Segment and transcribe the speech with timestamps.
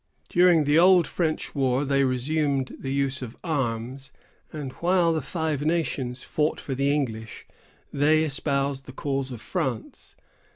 [0.29, 4.11] During the Old French War they resumed the use of arms,
[4.51, 7.45] and while the Five Nations fought for the English,
[7.93, 10.15] they espoused the cause of France.